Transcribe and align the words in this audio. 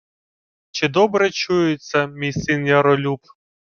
—Чи 0.71 0.87
добре 0.87 1.29
чується 1.31 2.07
мій 2.07 2.33
син 2.33 2.65
Яролюб? 2.67 3.19